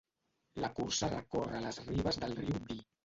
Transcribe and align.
La 0.63 0.71
cursa 0.79 1.09
recorre 1.13 1.61
les 1.67 1.79
ribes 1.91 2.19
del 2.25 2.37
riu 2.41 2.59
Dee. 2.71 2.83